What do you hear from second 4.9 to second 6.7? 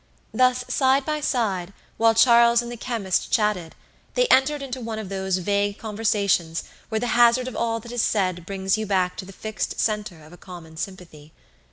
of those vague conversations